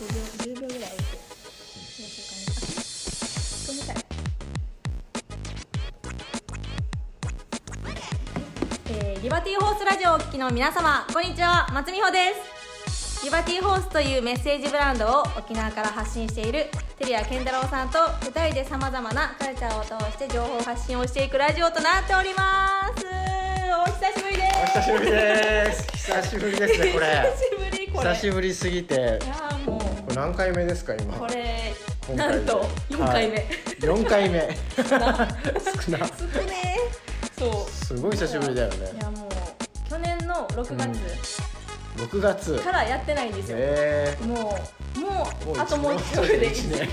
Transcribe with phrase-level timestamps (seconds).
[0.00, 1.12] 5秒10秒ぐらい置いて
[3.66, 4.02] どうしようかなあ
[4.56, 5.28] ご
[8.12, 8.34] めんなさい
[8.92, 11.68] えーリバティホースラジオをお聞きの皆様こんにちは。
[11.74, 13.24] 松美穂です。
[13.24, 23.04] リバティホースというメッセージブランドを沖縄から発信している照屋健太郎さんと2人でさまざまなカルチャーを通して情報発信をしていくラジオとなっております。
[23.06, 26.92] お久しぶりでお久しぶりです久しぶりですね。
[26.94, 27.06] これ
[27.36, 27.88] す久しぶり。
[27.88, 28.94] これ久しぶりすぎて。
[28.94, 29.79] いやーもう
[30.10, 31.14] これ何回目ですか今？
[31.14, 31.72] これ
[32.16, 33.46] なんと4回目、はい、
[33.78, 34.58] 4回目。
[34.76, 36.06] 少な。
[36.08, 36.78] 少ね
[37.38, 37.70] そう。
[37.70, 38.90] すごい久しぶりだよね。
[38.92, 41.42] いやもう去年の6月。
[41.96, 42.58] 6月。
[42.58, 44.58] からやってないんですよ、えも
[44.96, 46.88] うもー、うあともうちょいで一年。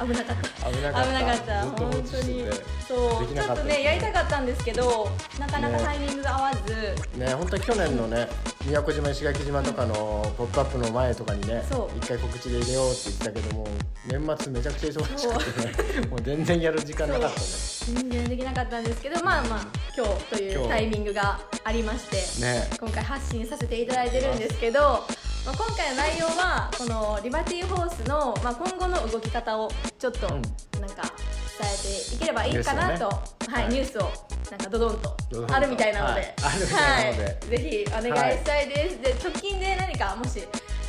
[0.00, 0.70] 危なかった。
[0.70, 1.08] 危なかった。
[1.08, 1.62] 危なかった。
[1.62, 2.44] 本当に。
[2.44, 2.50] て
[2.88, 3.34] そう。
[3.34, 8.28] ちょっとねやりたかったんですけどなかなかタイミングが合わず、ね本当に去年のね
[8.64, 9.94] 宮古島石垣島とかの
[10.36, 11.62] ポップアップの前とかにね
[11.96, 13.66] 一回告知で入れようって言ってたけども
[14.06, 17.46] 年末めちゃくちゃ忙しくてねもう全然やる時間なかったね。
[17.86, 22.68] 全然できなかったんですけどまあまあ今日というタイミングがありましてね。
[22.78, 30.42] 今回発信させていただいてるんですけど、まあ、今回の内容はこのリバティホースの、まあ、今後の動き方をちょっとうん。
[30.80, 31.11] なんか
[31.58, 31.76] 伝え
[32.08, 33.16] ていければいいかなと、ね。
[33.48, 33.72] はい、はい。
[33.72, 34.10] ニュースを
[34.50, 35.16] なんかドドンと。
[35.50, 36.60] あるみたいなので、はい。
[36.60, 37.24] なので。
[37.24, 37.48] はい。
[37.48, 40.42] ぜひお願いしたいです、で直近で何かもし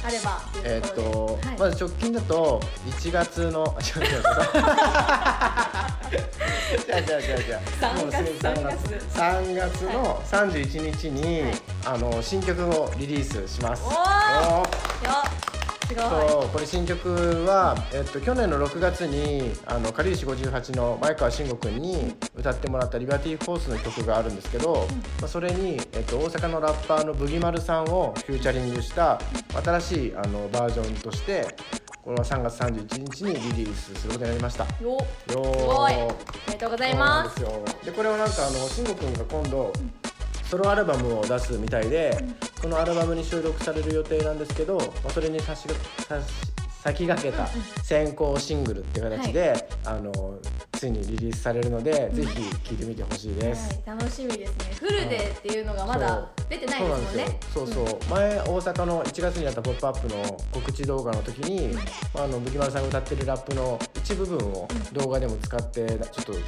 [0.05, 0.41] あれば。
[0.63, 4.21] えーっとことろで、まず直近だと1月のあ違う違う違う
[6.87, 7.23] 違う違う。
[7.23, 8.77] 違う違う3月もうすぐ3月。
[9.13, 11.51] 3月の31日に、はい。
[11.85, 13.83] あの新曲をリリースします。
[13.85, 15.42] おー
[15.95, 16.29] おーよすごい。
[16.29, 17.09] そうこれ新曲
[17.45, 24.87] は、えっと、去年の6月にあのかりゆし58の前川慎吾君に歌ってもらった「リバティ・フォース」の曲があるんですけど、
[25.19, 29.19] まあ、それに、えっと、大阪のラッパーのブギマルさんをフューチャリングした
[29.63, 31.55] 新しいあのバージョンとして
[32.03, 34.65] これは3月31日にリリースすることになりました。
[34.81, 34.97] よよ
[35.29, 35.93] すーごい。
[35.93, 36.07] お
[36.47, 37.39] めでとうございます。
[37.85, 39.71] でこれをなんかあの慎吾君が今度
[40.49, 42.15] ソロアルバムを出すみたいで、
[42.63, 45.75] そのアルバムに収録される予定なんですけど、まあ、それに差しが
[46.07, 46.31] 差し
[46.81, 47.45] 先駆けた
[47.83, 50.39] 先行シングルっていう形で、あの
[50.71, 53.81] ついにリリースされるので、ぜひ聴いてみてほしいです。
[53.85, 54.75] はい、楽しみですね。
[54.79, 57.39] フルでっていうのがまだ出てないですもんね。
[57.53, 57.67] そう。
[57.67, 57.99] そうそう。
[58.09, 61.77] 前大阪の1月にやったポップアップの告知動画の時に、
[62.15, 66.39] あのブギマルさんが歌ってるラップの一部分を動画でも使ってちょっとね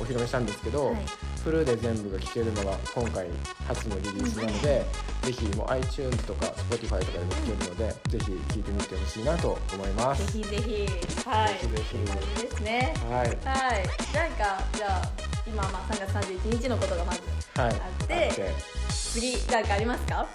[0.00, 0.96] お披露目したんですけど、はい
[1.44, 3.26] フルで全部が聴けるのが今回
[3.68, 4.84] 初のリリースなので、
[5.22, 10.32] ぜひもう iTunes とか Spotify とかでも聴けるので、ぜひ聴いてみてほしいなと思います。
[10.32, 10.86] ぜひぜひ。
[11.28, 11.52] はい。
[11.52, 11.78] ぜひぜ
[12.36, 12.42] ひ。
[12.42, 12.94] ですね。
[13.10, 13.26] はい。
[13.26, 13.36] はい。
[14.14, 15.10] なんかじゃあ
[15.46, 17.20] 今まあ3月31日のことがまず
[17.60, 17.74] はい。
[17.74, 18.32] あって
[18.90, 20.26] 次なんかありますか？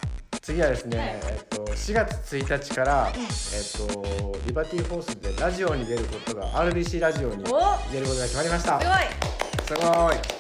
[0.41, 1.07] 次はですね、はい。
[1.07, 7.59] えっと、4月1日から、えっと、リバティフォースでラジオに出ることが RBC ラジオにお
[7.91, 8.79] 出ることが決まりました。
[8.79, 9.85] すごいすごい。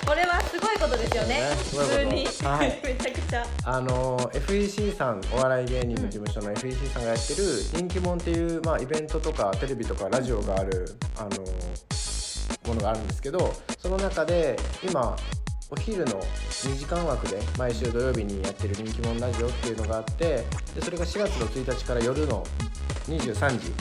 [0.07, 1.51] これはすごいことですよね。
[1.69, 2.81] 普通に、はい。
[2.83, 3.45] めちゃくちゃ。
[3.63, 11.29] あの FEC さんお笑い芸人の事務所の FEC さんがやってる「人気もん」っていう、まあ、イベントとかテレビとかラジオがあるあの
[12.65, 15.15] ものがあるんですけどその中で今
[15.69, 16.19] お昼の
[16.49, 22.43] 2時間枠で毎週土曜日にやってる人気者ラジオっていうのがあってでそれが4月の1日から夜の
[23.07, 23.73] 23時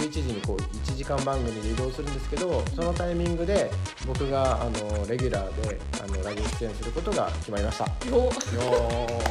[0.00, 3.70] 11時にこう1時間番組で移動するんですけどそのタイミングで
[4.06, 7.84] 僕があのレギュラーであのラジオ出演することが決まりました。
[7.84, 8.30] よ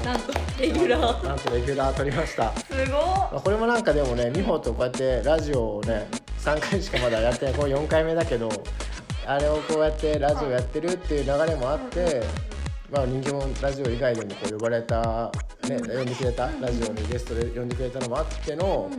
[0.06, 1.26] なんとレギュラー。
[1.26, 2.52] なんとレギュラー取りました。
[2.56, 6.08] すごまあこれもなんかでもね、美穂とこうやってラジオをね、
[6.40, 8.50] 3回しかまだやってない、これ4回目だけど、
[9.26, 12.24] あれをこうやってラジオやってるっていう流れもあって、
[12.92, 15.32] まあ人気者ラジオ以外でもこう呼ばれた、
[15.68, 18.90] ね、呼んでくれた、ラジオにゲストで呼んでくれたのもあっての、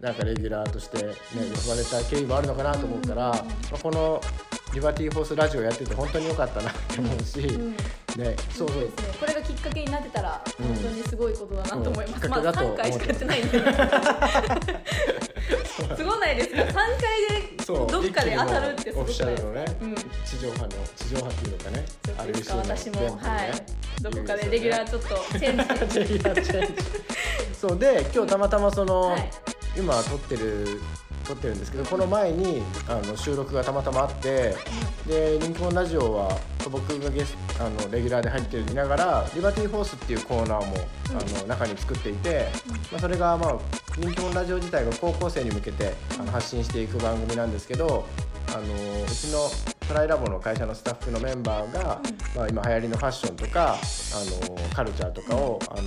[0.00, 3.34] なんかレギュラーとしてね、呼ばれた経緯もあるのかなと思ったら、ま
[3.74, 4.20] あこの
[4.74, 7.70] リバティフォースラジオやってて本当に良かったなって思うし、ん。
[7.72, 8.80] ね、そうそう。
[8.80, 9.14] ですね。
[9.20, 10.66] これがきっかけになってたらうん。
[10.66, 12.30] 本当にすごいことだなと思います、うん。
[12.30, 13.58] まあ3きっかけだと思う回しかやってないんで。
[15.96, 16.74] すごないですか3回
[17.30, 19.48] でどっかで当たるってすごオフィシくないですか？
[19.48, 19.94] ャルのね、うん。
[19.94, 23.12] 地上波の地上波っていうのかねちょっといつか私も、ねは
[23.46, 24.02] い。
[24.02, 25.08] どこかでレギュラーちょっと
[25.38, 25.58] チェン
[25.90, 26.20] ジ。
[27.54, 29.30] そうで今日たまたまその、はい
[29.76, 30.80] 今撮ってる
[31.26, 34.54] 撮ってるんですけどこの前にあの収録がたまたまあって、
[35.06, 36.38] で人気者ラジオは
[36.70, 40.76] 僕がゲスあのレギュラーで入っていながらリバティフォースっていうコーナーも、
[41.10, 42.46] あの中に作っていて、
[42.92, 43.58] まあ、それがまあ
[43.98, 48.06] 人気者ラジオ自体が高校生に向けてあの発信していく番組なんですけど
[48.48, 49.48] あのうちの
[49.88, 52.00] トライラボの会社のスタッフのメンバーが、
[52.36, 53.76] まあ、今流行りのファッションとかあ
[54.48, 55.82] のカルチャーとかをあの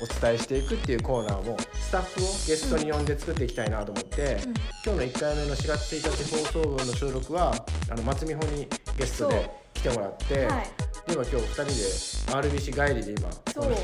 [0.00, 4.30] お伝えしていくっていうコーナーもスタッフをゲストに呼んで作っていきたいなと思って、うん。
[4.32, 4.54] 今
[4.84, 7.54] 日の1回目の4月1日放送分の収録は
[7.90, 10.48] あの松美穂にゲストで来てもらって、
[11.08, 11.70] 今今日2人で
[12.48, 13.74] RBC 帰りで今そう。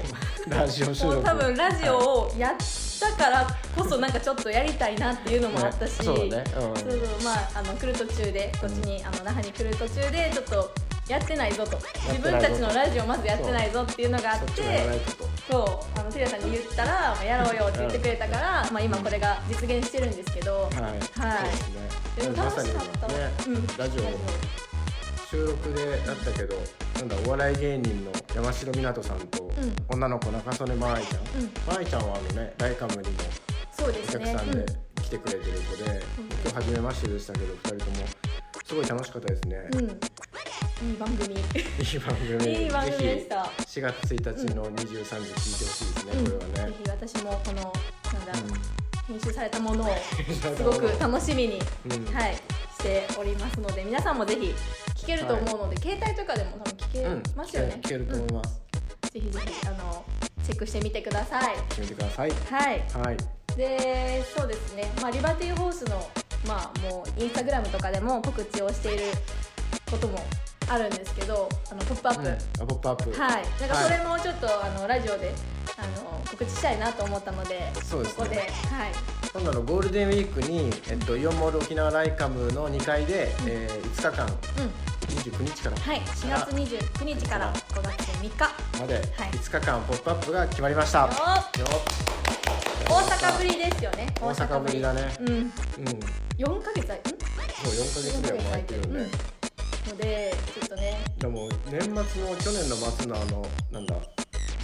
[0.50, 1.22] ラジオ収録。
[1.22, 2.56] 多分ラジオをやっ
[3.00, 6.76] たからこそなんかちょっとやりたいなっていうのもあったし、ねそうね、うん。
[6.76, 7.00] そうそう。
[7.24, 10.74] まああの来る途中でこっちにあの那覇に来る途中でちょっと
[11.08, 11.78] やってないぞと。
[12.08, 14.62] 自分たちのラジオまずやってないぞっていうのがあって
[15.50, 21.00] そうあのテリアさんに言ったら、まあ、やろうよって言ってくれたから、まあ、今これが実現してるんですけど、はい、はい。
[21.02, 22.24] そうですね。
[22.24, 23.14] でも楽しかった、ね、
[23.46, 23.66] うん。
[23.76, 24.02] ラジオ。
[25.30, 26.56] 収録でやったけど
[26.96, 29.50] なんだお笑い芸人の山城みなとさんと、ん。
[29.88, 31.50] 女の子中曽根真愛ちゃん、うん。
[31.66, 33.14] 真愛ちゃんはあのねライカムにも
[33.80, 34.66] お客さんで
[35.02, 36.02] 来てくれてる子で、
[36.44, 38.06] 今日初めましてでしたけど2人とも
[38.64, 39.56] すごい楽しかったですね、
[40.82, 41.34] いい番組。
[41.36, 42.64] いい番組。
[42.64, 43.44] いい番組でした。
[43.44, 43.80] ぜひ。
[43.80, 46.72] 4月1日の23時聞いてほしいですね、うん、これはね。
[46.72, 49.96] ぜひ私もこのなんだ、う編集されたものをん
[50.56, 52.14] すごく楽しみに、うん。
[52.14, 54.52] はい、しておりますので皆さんもぜひ
[54.96, 58.60] 聞けると思うので、携帯とかでも多分聞うんけますよね、聞けると思います、
[59.04, 59.10] うん。
[59.10, 60.04] ぜひぜひあの
[60.42, 61.56] チェックしてみてください。
[61.86, 62.30] てください。
[62.30, 62.82] はい。
[63.04, 63.16] はい。
[63.56, 66.10] でそうですね、まあ、リバティホースの、
[66.48, 69.04] まあ、もうインスタグラムとかでも告知をしている
[69.90, 70.18] ことも
[70.68, 72.32] あるんですけど「あのポップアップ、うん。
[72.32, 73.10] あポップアップ。
[73.20, 75.34] はい、なんかそれはもちょっと、あのラジオで
[75.76, 78.16] あの告知したいなと思ったのでそうですね。
[78.18, 78.48] ここで、はい、
[79.32, 84.26] 今度のゴールデンウィークに、えっと、イオンモール沖縄ライカムの2階で、えー5日間。
[84.26, 84.72] うん。
[85.12, 85.76] 29日から。
[85.76, 89.02] はい、4月29日から5月3日まではい。
[89.32, 91.10] 5日間ポップアップが決まりました、よよ
[92.88, 94.06] 大阪ぶりですよね。
[94.20, 95.14] 大阪ぶりだね。
[95.20, 95.28] うん。
[95.28, 95.52] うん。
[96.38, 96.98] 4ヶ月あん？
[97.62, 99.10] そう4ヶ月ぐらいも空いてるんで、うん
[99.88, 101.04] のでちょっとね。
[101.18, 103.96] でも年末の去年の末のあのなんだ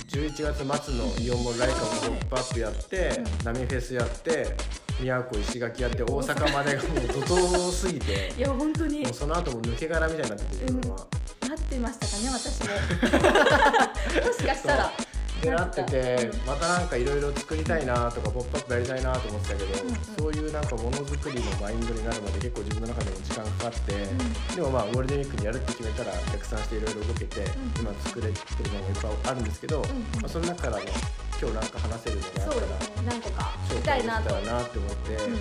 [0.08, 3.44] 11月末のイオンモールライカムのポップアップやって、うん。
[3.44, 4.56] 波フェスやって
[5.00, 9.02] 宮古石垣やって大阪までがもう怒涛すぎて いや本当に。
[9.02, 11.06] もうその後も抜け殻みたいになってて自分は。
[11.48, 12.66] なってましたかね私も。
[14.26, 14.92] もしかしたら
[15.40, 19.96] でなっててうんまたなんかいろいろ作りたいなとか「ポップアップやりたいなと思ってたけど、うんうん。
[20.18, 24.56] そういうなんかものづくりのマインドになるまで結構自分の中でも時間かかって、ん。
[24.56, 27.44] でもまあゴールデンウィークにやるって決めたら逆算していろいろ動けて、ん。
[27.78, 29.88] 今作れてるのもいっぱいあるんですけど、んうん。
[30.20, 30.92] まあ、その中からね
[31.40, 35.38] 今日なんか話せるのがあったら何個かできたいなとらなって思って、うん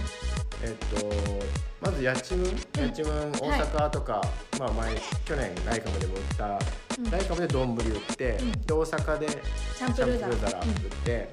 [0.64, 2.50] えっとまずやちむん、
[2.82, 4.22] やちむん大阪とか、
[4.60, 4.96] まあ前
[5.26, 6.60] 去年ライカムでも売った、
[6.98, 7.12] うん。
[7.12, 8.52] ライカムで丼売って、ん。
[8.52, 10.68] で大阪でチャンプルーザラ売っ
[11.06, 11.30] て、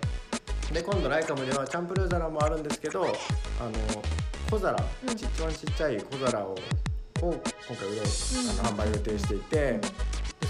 [0.73, 3.12] で今度ライカムではチャンプルーザラもあるんですけどあの
[4.50, 4.76] 小皿、
[5.09, 5.17] うん。
[5.17, 6.55] ち一番ちっちゃい小皿を
[7.23, 8.50] を今回売ろう、うん。
[8.50, 9.81] あの販売予定していて、うん。
[9.81, 9.88] で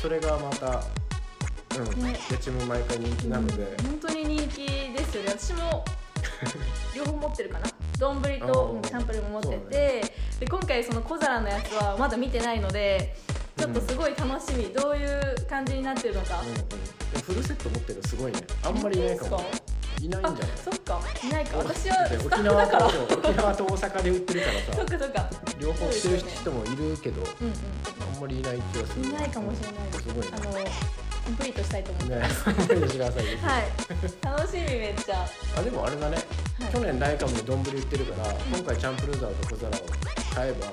[0.02, 0.82] それがまた
[1.78, 2.18] うん、ね。
[2.30, 3.86] やちむん毎回人気なので、うん。
[3.86, 5.30] 本当に人気ですよね。
[5.30, 5.84] 私も
[6.94, 7.68] 両方持ってるかな
[7.98, 13.14] 丼と、サンプルも持ってて、で今回その小皿のやつはまだ見てないので
[13.56, 16.42] ちょっとすごい楽しみ、どういう感じになってるのか、
[17.24, 18.40] フルセット持ってるのすごいね。
[18.64, 19.44] あんまりいないかも
[20.02, 20.34] いないんじゃない？
[20.42, 21.00] あそっか。
[21.22, 21.58] いないか。
[21.58, 21.96] 私は
[22.26, 22.76] 沖縄と
[23.14, 25.30] 沖縄と大阪で売ってるからそっさかそっか。
[25.60, 27.52] 両方してる人もいるけど、うん
[28.14, 29.74] あんまりいない気がするうんいないかもしれない。
[29.86, 30.30] ですすごいね。
[30.32, 33.64] あのコンプリートしたいと思ってねます、勘弁してくださいねはい。
[34.22, 35.26] 楽しみめっちゃ。
[35.56, 36.16] あでもあれだね、
[36.60, 36.72] はい。
[36.72, 39.80] 去年ライカムで丼売ってるから、今回チャンプルーザーと小皿を
[40.34, 40.66] 買えば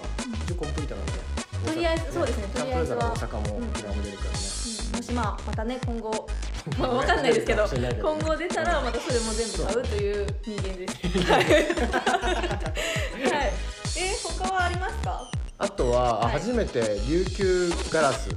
[0.46, 1.20] 一応コンプリートなんだね
[1.66, 3.70] とりあえずそうですねチャンプルーザーとりあえずは大阪もうん。
[3.70, 4.38] 沖縄も出るからね、
[4.92, 4.96] うん。
[4.98, 6.28] もしまあまたね今後
[6.78, 9.84] まあわかんないですけど今後出たらまたそれも全部買う。
[9.88, 10.94] という人間です。
[11.32, 11.44] はい。
[11.44, 11.50] は
[13.46, 13.54] い。
[13.98, 15.32] え他はありますか？
[15.62, 16.34] あとは、あはい。
[16.40, 18.30] 初めて琉球ガラス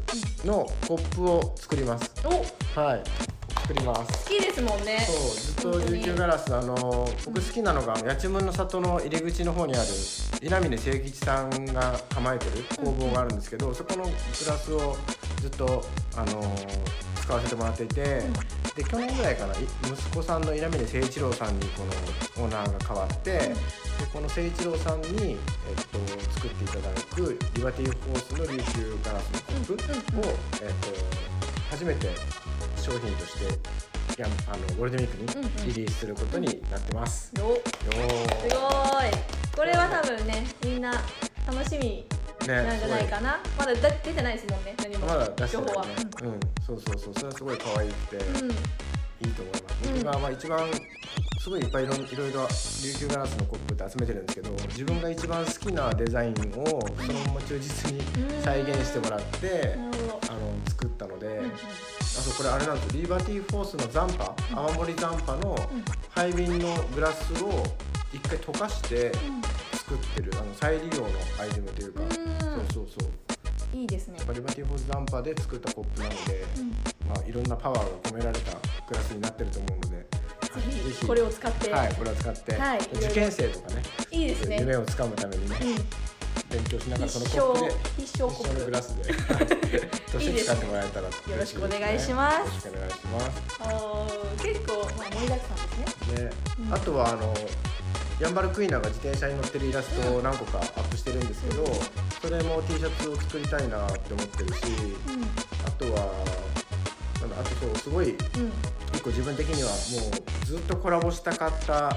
[0.44, 2.12] のコップを作ります。
[2.22, 2.28] お。
[2.74, 3.02] 好はい。
[3.62, 4.28] 作ります。
[4.28, 4.98] きですもんね。
[5.58, 9.88] そうずっと琉球ガラスあの僕好きなのがあの八幡の里の入り口の方にある
[10.42, 14.94] 稲峰清吉さんが構えてる工房があるんですけど、そこのグラスを
[15.44, 15.84] ずっと
[16.16, 16.56] あの
[17.20, 18.22] 使わせてもらっていて、
[18.74, 21.84] で去年ぐらいかない息子さんの稲峰誠一郎さんにこ
[22.38, 23.54] のオーナーが変わって、で
[24.10, 25.38] この誠一郎さんに、えっ
[25.92, 25.98] と、
[26.32, 30.38] 作っていただくリバティホースの琉球ガラスのコップを、うんうんえっ
[30.80, 30.88] と、
[31.70, 32.08] 初めて
[32.78, 33.38] 商品とし
[34.14, 37.32] てやあのゴールデンウィークうんうんにリリースすることになってます。
[37.38, 37.48] よ。
[37.48, 39.12] よすごーい。
[39.54, 40.92] これは多分ねみんな
[41.46, 42.13] 楽しみー
[42.52, 43.40] なんじゃないかな。
[43.58, 44.74] まだだ出てないですもんね。
[44.78, 45.86] 何もまだ出して情報は。
[45.86, 46.02] ないね。
[46.22, 48.50] うん、そうそうそう、それはすごい可愛くて、うん。
[48.50, 48.56] うん
[49.24, 49.88] いいと思います。
[49.88, 50.74] うん僕がまあ一番好
[51.44, 52.48] すごいいっぱいいろいろいろ
[52.82, 58.00] 琉球ガラスのコップって集めてるんですけど自分が一番好きなデザインをそのまま忠実に
[58.42, 65.56] 再現してもらってあの作ったので、あとこれあれなんですよリバティフォースの残波泡盛残波の
[66.10, 67.62] 廃瓶のグラスを
[68.12, 69.12] 一回溶かして
[69.84, 72.08] 作ってるあの再利用のアイテムというか、うん。
[72.08, 72.18] そう
[72.72, 73.76] そうそう。
[73.76, 74.18] いいですね。
[74.20, 76.44] リバティフォース残波で作ったコップなので、
[77.08, 78.52] まあ、いろんなパワーが込められた
[78.88, 81.06] グラスになってると思うので、はいぜひ。
[81.06, 83.82] これを使って、はい、これを使って、はい受験生とかね。
[84.10, 84.56] いいですね。
[84.60, 85.74] 夢をつかむためにね、うん。
[86.48, 87.74] 勉強しながらそのコップで
[88.04, 89.14] 必勝コ一緒のップグラスで。
[90.12, 92.38] として使ってもらえたらよろしくお願いします。
[92.38, 93.26] よろしくお願いします。
[93.58, 96.16] あー結構、まあ、盛りだくさんですね。
[96.16, 96.74] で、うん。
[96.74, 97.34] あとはあの
[98.20, 101.64] ヤンバルクイナが自転車に乗ってるイラストを何個かアップしてるんですけど、
[102.22, 104.62] それも T シャツを作りたいなって思ってるし
[105.66, 106.12] あとは
[107.20, 108.40] なんだあとそうすごいうん。
[108.42, 108.52] うん
[108.94, 109.74] 一個自分的にはも
[110.16, 111.96] うずっとコラボしたかった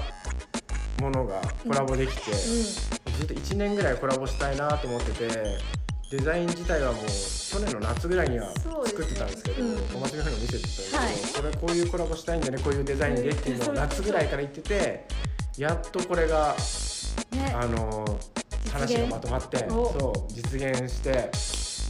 [1.00, 5.58] ものがコラボできて、ずっと1年ぐらいコラボしたいなと思ってて
[6.10, 8.50] デザイン自体はもう去年の夏ぐらいには
[8.84, 9.74] 作ってたんですけどうん。
[9.94, 11.52] お祭りの方にも見せてたんですけど、はい。
[11.52, 15.06] これこういうコラボしたいんだねこういうデザインでっていうのをうん夏ぐらいから言ってて
[15.58, 16.54] やっとこれが
[17.32, 17.52] ね。
[17.52, 18.04] あの
[18.72, 19.92] 話がまとまってお。
[19.98, 21.30] そう実現して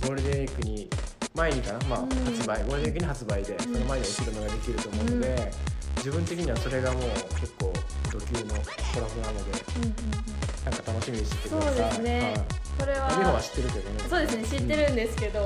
[0.07, 0.89] ゴールデンウィークに
[1.35, 2.09] 前にかな、まあうん。
[2.09, 2.65] 発売。
[2.65, 5.53] ゴールデンウィークに発売で、その前にお披露目ができると思うので、
[5.97, 7.03] 自分的にはそれがもう
[7.39, 7.73] 結構
[8.11, 9.95] ド級のコラボなのでうんうん
[10.65, 11.75] なんか楽しみにしてください。
[11.75, 12.35] そうですね、
[12.79, 13.17] これははい。
[13.17, 14.05] 美穂は知ってるけどね。
[14.09, 15.41] そうですね知ってるんですけど、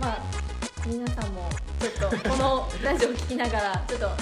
[0.00, 0.18] まあ
[0.86, 1.48] 皆さんも
[1.80, 4.12] ちょっとこのラジオを聞きながらちょっとあ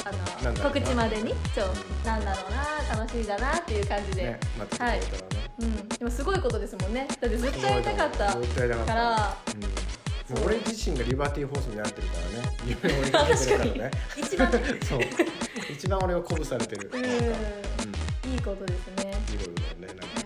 [0.45, 1.65] の告知までにちょ
[2.07, 5.51] なんだろうな楽しみだなっていう感じで、ね、待っててくれたらね。
[5.59, 7.09] うん、でもすごいことですもんね。
[7.21, 8.33] だってずっとやりたかった
[8.87, 9.37] から。
[10.31, 10.35] う。
[10.35, 12.57] ん、もう俺自身がリバティフォースになってるからね。
[12.65, 15.01] 夢を追いかけてるからね一番そう。
[15.69, 16.91] 一番俺を鼓舞されてる。
[16.95, 18.33] うん。
[18.33, 19.13] いいことですね。
[19.29, 20.22] うん、いろいろねなんか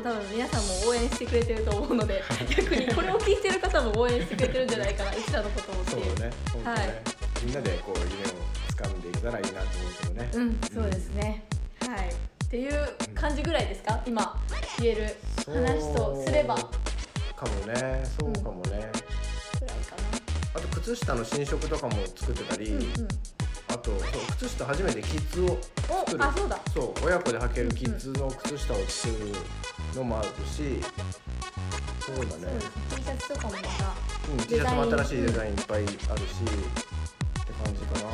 [0.00, 5.94] 多分皆さんも応援してくれてると思うので逆にこれを聞いてる方も応援してくれてるんじゃないかなうちらのことをって。
[5.94, 6.30] いうそうだね。
[6.30, 6.32] ね、
[6.64, 7.02] はい。
[7.44, 8.10] みんなでこう夢を
[8.76, 10.30] 掴んでいけたらいいなと思うけどね。
[10.32, 11.44] うんそうですね。
[11.86, 12.08] はい。
[12.08, 14.00] っていう感じぐらいですか？
[14.06, 14.36] 今
[14.80, 15.16] 言える
[15.46, 16.56] 話とすれば。
[16.56, 18.02] ぐかもね。
[18.18, 18.90] そうかもね、らいか
[20.54, 23.08] あと靴下の新色とかも作ってたり、なうんうん。
[23.68, 23.92] あと
[24.36, 25.58] 靴下初めてキッズを
[26.06, 26.24] 作る。
[26.24, 26.58] おあそうだ。
[26.74, 29.32] そう親子で履けるキッズの靴下を作る
[29.94, 30.80] のもあるし、
[32.00, 32.58] そうだね。
[32.96, 33.68] T シャツとかもまた
[34.30, 38.10] うん、T シャツも新しいデザインいっぱいあるし、って感じかな。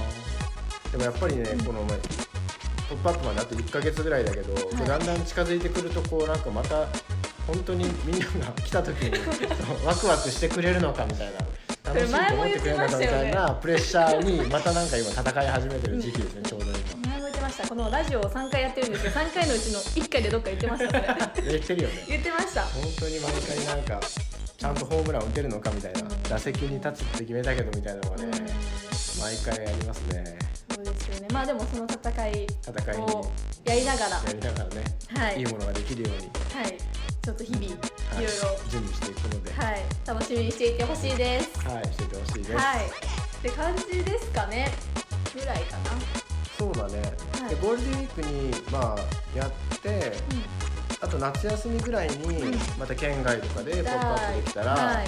[0.92, 1.64] でもやっぱりね、うん。
[1.64, 1.98] この前
[2.88, 4.86] ポップアップまであと1ヶ月ぐらいだけど、い。
[4.86, 6.86] だんだん近づいてくるとこうなんかまた
[7.46, 9.12] 本当にみんなが来た時に
[9.84, 11.38] ワクワクしてくれるのかみたいな
[11.92, 16.42] 楽しいと思ってくれるのかみたいなプレッシャーにまたなんか今戦い始めてる時期ですね、
[17.86, 21.52] のラジオを3回やってるんですけど3回のうちの1回でどっか言ってましたそれ。
[21.52, 22.04] 言ってるよね。
[22.08, 22.62] 言ってました。
[22.62, 24.00] 本当に毎回なんか
[24.58, 26.22] ちゃんとホームラン打てるのかみたいな、うん。
[26.24, 28.30] 打席に立つって決めたけどみたいなのがね、うん。
[29.22, 30.38] 毎回ありますね。
[30.74, 31.28] そうですよね。
[31.32, 33.02] まあでもその戦い戦いに。
[33.02, 33.30] を
[33.64, 34.16] やりながら。
[34.16, 34.84] やりながらね、
[35.16, 35.38] はい。
[35.38, 36.78] いいものができるように、はい。
[37.22, 38.30] ちょっと日々いろいろ。
[38.68, 39.82] 準備していくので、はい。
[40.06, 41.68] 楽しみにしていてほしいです。
[41.68, 42.52] はい、していてほしいです。
[42.56, 42.86] はい。
[42.86, 42.88] っ
[43.42, 44.72] て感じですかね。
[45.34, 46.25] ぐらいかな
[46.58, 47.02] そうだね、
[47.40, 47.50] はい。
[47.50, 50.12] でゴールデンウィークにまあやって、
[51.00, 52.58] あと夏休みぐらいにうん。
[52.78, 55.06] また県外とかでポップアップできたら、はい。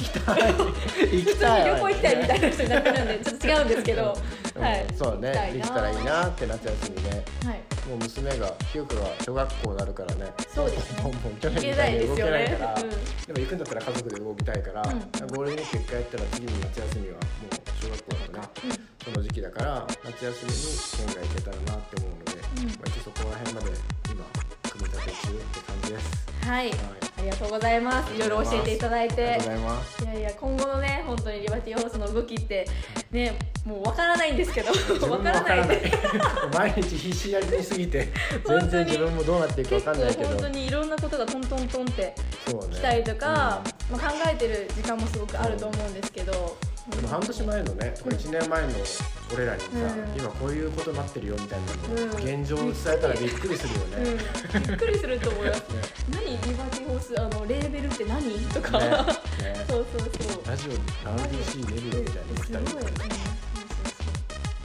[0.00, 0.54] 行きたい。
[1.24, 1.62] 行きたい。
[1.62, 4.18] に旅行行きたいみたいな人になってるんでちょっと違うんですけど。
[4.56, 4.62] うん。
[4.62, 4.86] はい。
[4.96, 5.50] そうね。
[5.54, 7.24] できたらいいなって夏休みね。
[7.44, 7.60] はい。
[7.88, 10.32] もう娘がひよくが小学校になるからね。
[10.54, 11.02] そうですね。
[11.40, 12.30] 去年行けないみたいに動ですよね。
[12.30, 12.90] けないから、うん。
[12.90, 15.26] でも行くんだったら家族で動きたいから、うん。
[15.28, 22.66] ゴールデンウィーク一回やったら次の夏休みはもう小学校だとね、その時期だから夏休みに県外行けたらなって思うので、うん。
[22.66, 23.70] まあ、一応そこら辺まで
[24.10, 24.24] 今
[24.70, 26.30] 組み立て中って感じです。
[26.46, 26.68] はい。
[26.68, 26.78] はい。
[27.20, 28.14] ありがとうございます。
[28.14, 29.22] いろいろ教えていただいて。
[29.22, 32.66] いやいや今後のね本当にリバティホースの動きって
[33.10, 34.72] ねもうわからないんですけど
[35.06, 35.68] わからない。
[35.68, 35.92] で
[36.56, 38.08] 毎日必死やりすぎて
[38.46, 40.28] 全然自分もどうなっていくかわかんないけど。
[40.28, 42.14] 本当にいろんなことがトントントンって
[42.72, 48.68] 来たりとか、まあ、考えてる時間もすごくあると思うんですけど、うんでも半年前のねとか1年前の
[49.34, 50.20] 俺らにさ、うん。
[50.20, 51.66] 今こういうことになってるよみたいな
[52.02, 52.40] の、うん。
[52.40, 53.96] 現状を伝えたらびっくりするよね。
[54.54, 55.58] うん、びっくりすると思います。
[55.60, 55.64] ね。
[56.10, 56.24] 何？
[56.30, 58.38] リバティホースあのレーベルって何？
[58.48, 58.88] とか、ね。
[58.88, 58.96] ね。
[59.68, 60.46] そうそうそう。
[60.46, 63.20] ラジオ RDC 出るよみたいなすごい、うん、そうそうそう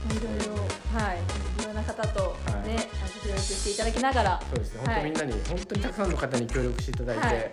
[0.06, 1.18] いろいろはい。
[1.62, 2.68] いろんな方とはい。
[2.68, 4.40] ね、あの協力していただきながら。
[4.50, 5.02] そうですね、はい。
[5.02, 7.50] 本当みんなに本当にたくさんの方に協力していただいて、はい。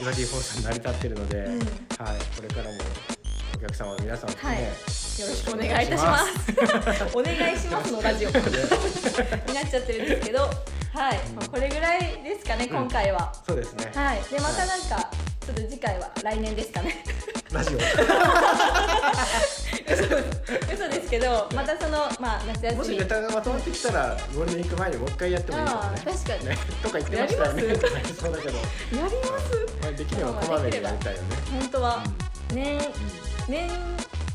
[0.00, 1.58] リバティフォースさん成り立ってるので、うん。
[1.58, 2.70] はい、これからも
[3.10, 3.15] お
[3.66, 4.62] 客様の皆さんとね、はい。
[4.62, 4.68] よ
[5.28, 6.30] ろしくお願いいたします。
[7.16, 8.28] お願いしますのラジオ。
[8.28, 8.44] になっ
[9.70, 10.48] ちゃってるんですけどは
[11.12, 13.90] い、まあ、これぐらいですかね今回は、そうですね。
[13.94, 14.22] はい。
[14.30, 15.10] でまたなんか、
[15.44, 17.04] ちょっと次回は来年ですかね。
[17.52, 17.78] ラジオ。
[20.74, 22.78] 嘘ですけどまたそのまあ夏休み。
[22.78, 26.02] もしネタがまとまってきたらゴールデンウィーク前にもう一回やってもいいかもね。
[26.04, 26.46] 確かに。
[26.48, 26.58] ね。
[26.82, 27.66] とか言ってましたよね。
[27.66, 29.56] やりまそうだけど、やります？
[29.82, 31.36] まあ、できればこまめにやりたいよね。
[31.60, 32.02] 本当は。
[32.52, 32.78] 年
[33.48, 33.70] 年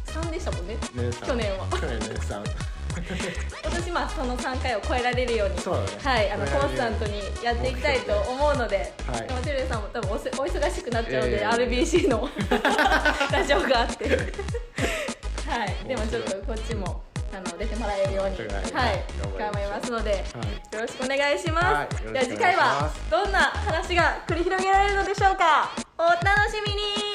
[0.05, 0.77] 3でしたもんね。
[1.25, 1.67] 去年は。
[1.69, 2.43] 去年ねさん。
[2.91, 5.61] 今年まあその3回を超えられるようにね。
[6.03, 9.27] はいあのコンスタントにやっていきたいと思うので、はい。
[9.27, 11.47] でもテレビさんも多分お忙しくなっちゃうので、ええ。
[11.47, 12.29] RBC の
[13.31, 14.09] ラジオがあって。
[15.47, 15.87] はい。
[15.87, 17.03] でもちょっとこっちも
[17.33, 18.47] あの出てもらえるようにはい。
[18.73, 19.03] はい。
[19.39, 20.75] 頑張りますので、はい。
[20.75, 22.05] よろしくお願いします、はい。
[22.05, 23.11] よろしくお願いします。
[23.11, 25.71] では次回はどんな話が繰り広げられるのでしょうか。
[25.97, 27.10] お楽しみに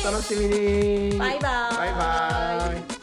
[0.00, 1.18] お楽しみに。
[1.18, 1.76] バイバーイ。
[1.78, 2.97] バイバイ